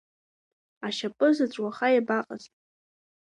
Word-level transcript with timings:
Ашьапы 0.87 1.27
заҵә 1.35 1.59
уаха 1.63 1.87
иабаҟаз… 1.91 2.43